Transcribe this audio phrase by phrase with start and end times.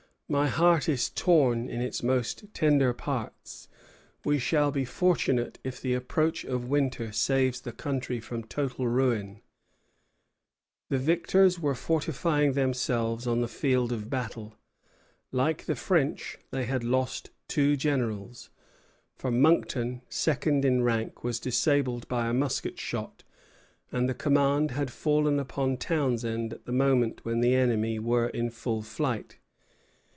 [0.33, 3.67] My heart is torn in its most tender parts.
[4.23, 9.41] We shall be fortunate if the approach of winter saves the country from total ruin."
[10.87, 10.89] Bougainville à Bourlamaque, 18 Sept.
[10.89, 10.89] 1759.
[10.97, 14.55] The victors were fortifying themselves on the field of battle.
[15.33, 18.49] Like the French, they had lost two generals;
[19.17, 23.25] for Monckton, second in rank, was disabled by a musket shot,
[23.91, 28.49] and the command had fallen upon Townshend at the moment when the enemy were in
[28.49, 29.37] full flight.